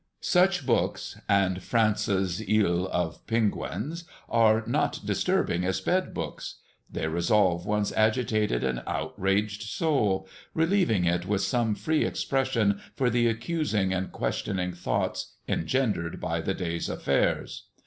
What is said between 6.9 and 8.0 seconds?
They resolve one's